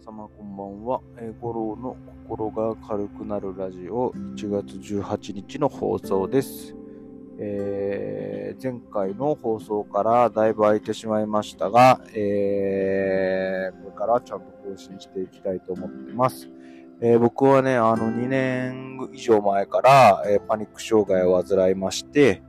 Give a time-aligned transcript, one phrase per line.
[0.00, 1.00] 様こんばんは。
[1.18, 1.96] えー、五郎の
[2.28, 6.74] 心が軽くなるラジオ1月18日の放送です。
[7.38, 16.48] えー、前回の放送からだいぶ空いてしまいましたが、えー、これからちゃんと更新していきたいと思っています。
[17.02, 22.42] えー、僕はね、あの2年以上前から、え、パニック障害を患いまして、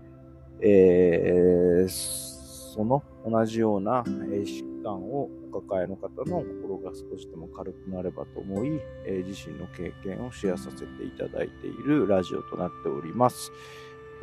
[0.62, 13.52] え、その同じような疾患をお抱えの方の心が少しでも軽くなればと思い、え、自身の経験をシェアさせていただいているラジオとなっております。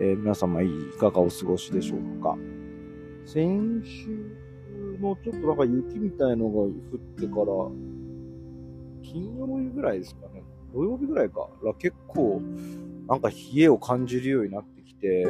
[0.00, 2.36] えー、皆様いかがお過ごしでしょうか？
[3.26, 4.08] 先週
[5.00, 7.46] のちょっとなんか雪みたいのが降ってから、
[9.02, 10.42] 金曜日ぐらいですかね。
[10.72, 11.48] 土曜日ぐらいか。
[11.64, 12.40] ら結構、
[13.06, 15.26] なんか冷えを感じるようになってきて、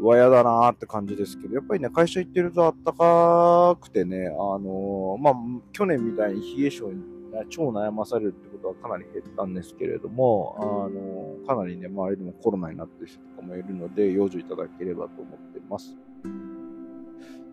[0.00, 5.34] わ、やだなーって感じですけど、やっぱりね、会社行ってるとあったかくてね、あのー、まあ、
[5.72, 7.02] 去年みたいに冷え性に
[7.48, 15.96] 超悩まされるってことはかなり減ったんですけれども、あのー、かなりね、周りでもコロナになってる人とかもいるので、養生いただければと思ってます。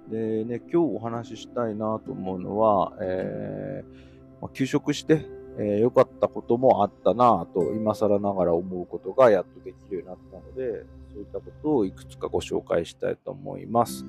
[0.10, 5.26] でね、今日お話ししたいなと思うのは、えー、まあ、休職して、
[5.58, 14.06] えー、良かったこともあったなと、今更ながら思うことがやっとできるようになったので、そういったことをいくつかご紹介したいと思います。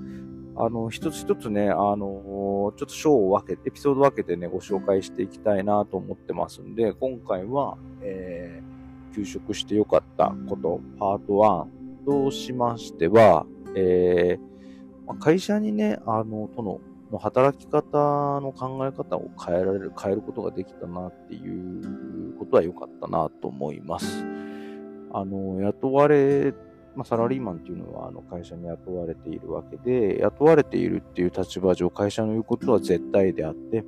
[0.56, 11.33] あの、一つ一つね、あの、ちょっと章を分けて、エピソード分けてね、ご紹介していきたいなと思ってますんで、今回は、えー、休職して良かったこと、パート
[12.05, 16.80] 1としましては、えー、会社にね、あの、との
[17.14, 24.24] の働き方の考え方を変えられる、変えることができたなっていうことは良かったなと思います。
[25.12, 26.52] あの、雇われ
[26.97, 33.84] まあ、サラリーマンっていうのはあの会社に雇われているわけで、雇われているっていう立場上、会社の言うことは絶対であって、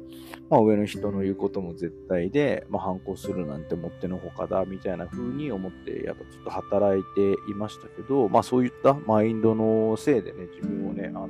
[0.50, 11.28] まあ、上の人の言うことも絶対で、まあ、反抗するなんてもってのほかだ、みたいな風に思って、やっぱちょっと働いていましたけど、まあ、そういったマインドのせいでね、自分をね、あの、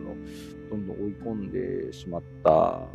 [0.71, 2.89] どんどん追い込んでしまった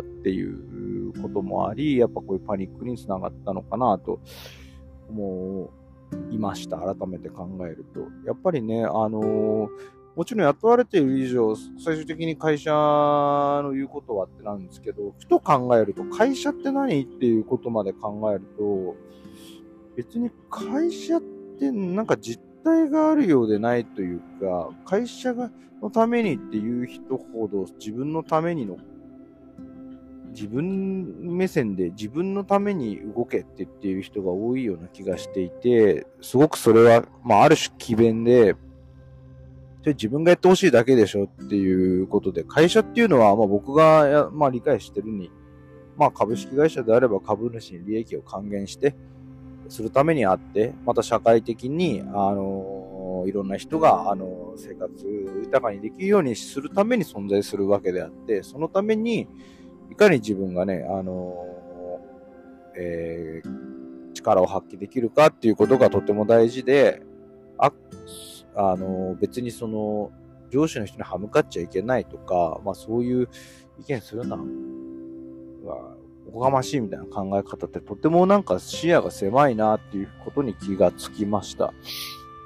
[0.00, 4.20] っていうこともあり、やっぱこういうパニックにつながったのかなと
[5.08, 5.81] 思う。
[6.30, 6.78] いました。
[6.78, 8.00] 改めて考えると。
[8.26, 9.68] やっぱりね、あのー、
[10.14, 18.96] もちろん雇われている以上、最終的に会社の言うことはってなんですけど、ふと考えると、会社って何っていうことまで考えると、
[19.96, 21.22] 別に会社っ
[21.58, 25.50] てなんか実態があるようでないというか、会社が
[25.82, 28.76] のためにっていう人ほど自分のためにの
[30.32, 38.56] 自分目線で自分のために動けって言っている人が多いような気がしていて、すごくそれは、まあ、ある種奇弁で、
[39.84, 45.30] 自分がやってほしいだけでしょっていうことで、会社っていうのは、まあ、僕がまあ、理解してるに、
[45.96, 48.94] まあ、株式会社であれば株主に利益を還元して、
[49.68, 54.92] するためにあって、また社会的に、あのいろんな人が、あの生活
[55.42, 59.28] 豊かにできるようにするために存在するわけであって、そのために、
[59.92, 67.02] いかに自分がね、あのー、えー、力を発揮できるかっていうことがとても大事で、
[67.58, 67.72] あ、
[68.54, 70.10] あのー、別にその、
[70.48, 73.28] 上司の人に歯向かっちゃいけないとか、まあそういう
[73.80, 74.36] 意見するの
[75.66, 75.94] は、
[76.28, 81.64] おこがましいみたいな考え方ってとてもなんか視野が狭いなっていうことに気がつきました。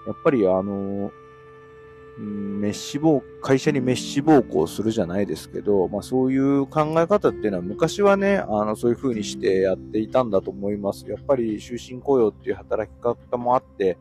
[0.06, 1.25] やっぱりあのー
[2.18, 11.06] メッシ暴、会社にメッシ暴行するじゃないですけど、まあそういう考え方っていうのは昔はね、あの、そういう風にしてやっていたんだと思います。
[11.08, 13.98] やっぱり終身雇用っていう働き方もあって、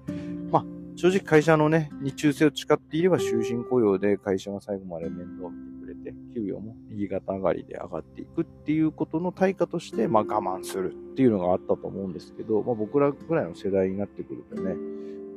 [0.50, 0.66] まあ
[0.96, 14.74] 正直会社のね、に忠誠を誓っていれば終身雇用で会社が最後まで面倒を見てくれて、給与も右肩上がりで上がっていくっていうことの対価として、まあ我慢するっていうのがあったと思うんですけど、まあ僕らぐらいの世代になってくるとね、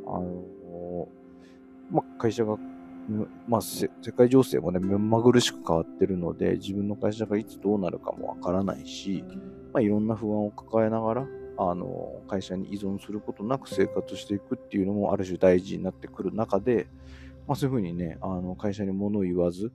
[0.06, 1.08] あの、
[1.91, 2.56] まあ、会社が、
[3.49, 9.25] まあ、世界情勢もね、目まぐるしく変わってるので、自分の会社がいつどうなるかもわからないし、
[9.73, 11.26] まあ、いろんな不安を抱えながら、
[11.58, 16.87] あの、会社に依存することなく生活していくっていうのもある種大事になってくる中で、
[17.49, 19.73] まあ、そういうふうにね、あの会社に物を言わず、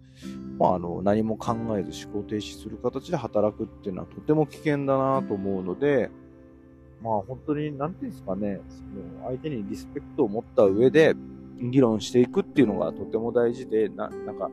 [0.59, 6.11] まあ、あの何も考えず思考停止する形で働くっていうのはとても危険だなと思うので、
[7.01, 11.15] まあ本当に、なんていうんですかね、その相手にリスペクトを持った上で、
[11.69, 14.49] 議論していくっていうのがとても大事で、な、なんか、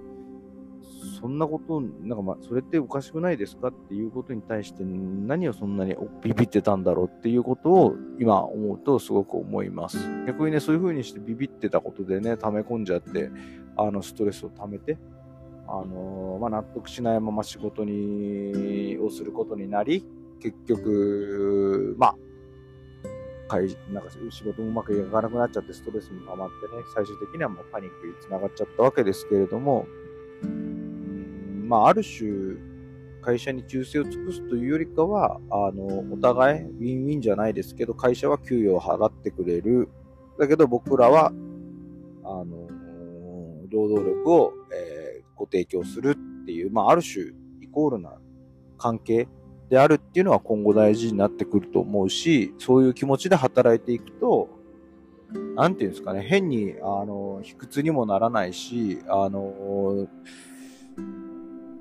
[1.20, 9.98] そんなこと、なんかまあ、それっておかしくないですかっていうことに対して何をそんなにビビってたんだろうっていうことを今思うとすごく思います。
[10.26, 13.30] 逆にね、そういう風にしてビビってたことでね、溜め込んじゃって、
[13.76, 14.98] あの、ストレスを溜めて、
[15.66, 20.06] あの、まあ、納得しないまま仕事に、をすることになり、
[20.40, 22.16] 結局、まあ、
[23.50, 29.86] 会なんか仕事もうまくいかなくなっちゃってストレスも溜まってね、最終的にはもうパニックにつながっちゃったわけですけれども、
[31.66, 32.56] まあ、ある種、
[33.22, 39.88] 会社に忠誠を尽くすというよりかは、あの、お互い、ウィンウィンじゃないですけど、会社は給与を払ってくれる。
[40.38, 42.68] だけど僕らは、あの、
[43.68, 47.26] 労働力を、えー、ご提供するっていう、まあ、ある種、
[47.60, 48.12] イコールな
[48.78, 49.28] 関係
[49.70, 54.48] であるっていうのは今後大事になってくると思うし、そういう気持ちで働いていくと、
[55.54, 60.08] なんていうんですかね、変に、あの、卑屈にもならないし、あの、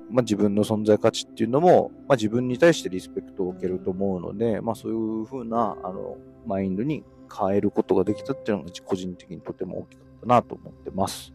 [0.08, 6.16] まあ、自分の存在価値っていうのも、まあ、自分に対してリスペクトを受けると思うので、まあ、そういうふうなあの
[6.46, 11.32] マインドに変えることができたっていうのが個人的にとても大きかったなと思ってます。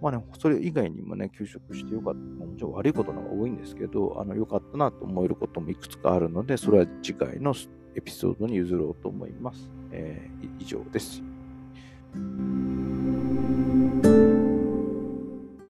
[0.00, 2.18] まあね、それ以外にもね、休職してよかった。
[2.18, 7.54] もちろん悪いことの方が多いんですけど、あの、良かったなと思えることもいくつかあるので、それは次回の
[7.94, 9.70] エピソードに譲ろうと思います。
[9.90, 11.22] えー、以上です。